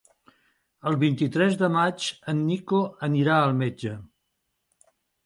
El 0.91 0.95
vint-i-tres 1.01 1.57
de 1.59 1.69
maig 1.75 2.07
en 2.33 2.39
Nico 2.47 2.79
anirà 3.09 3.37
al 3.43 3.55
metge. 3.61 3.93